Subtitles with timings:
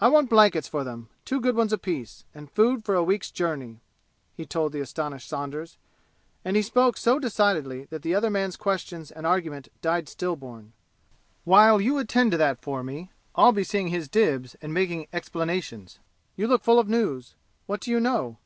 [0.00, 3.78] "I want blankets for them two good ones apiece and food for a week's journey!"
[4.34, 5.78] he told the astonished Saunders;
[6.44, 10.72] and he spoke so decidedly that the other man's questions and argument died stillborn.
[11.44, 16.00] "While you attend to that for me, I'll be seeing his dibs and making explanations.
[16.34, 17.36] You look full of news.
[17.66, 18.38] What do you know?"